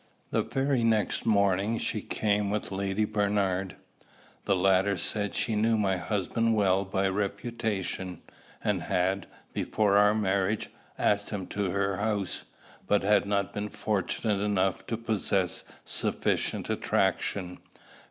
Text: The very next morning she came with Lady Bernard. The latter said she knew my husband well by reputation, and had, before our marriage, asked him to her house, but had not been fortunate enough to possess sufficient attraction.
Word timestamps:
The 0.31 0.41
very 0.41 0.83
next 0.83 1.27
morning 1.27 1.77
she 1.77 2.01
came 2.01 2.49
with 2.49 2.71
Lady 2.71 3.05
Bernard. 3.05 3.75
The 4.45 4.55
latter 4.55 4.97
said 4.97 5.35
she 5.35 5.55
knew 5.55 5.77
my 5.77 5.97
husband 5.97 6.55
well 6.55 6.83
by 6.85 7.07
reputation, 7.07 8.23
and 8.63 8.81
had, 8.81 9.27
before 9.53 9.97
our 9.97 10.15
marriage, 10.15 10.71
asked 10.97 11.29
him 11.29 11.45
to 11.49 11.69
her 11.69 11.97
house, 11.97 12.45
but 12.87 13.03
had 13.03 13.27
not 13.27 13.53
been 13.53 13.69
fortunate 13.69 14.41
enough 14.43 14.87
to 14.87 14.97
possess 14.97 15.63
sufficient 15.85 16.67
attraction. 16.67 17.59